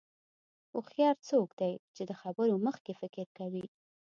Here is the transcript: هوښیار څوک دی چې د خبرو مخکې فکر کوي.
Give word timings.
هوښیار 0.73 1.15
څوک 1.29 1.49
دی 1.59 1.73
چې 1.95 2.03
د 2.09 2.11
خبرو 2.21 2.55
مخکې 2.67 2.93
فکر 3.01 3.25
کوي. 3.37 3.65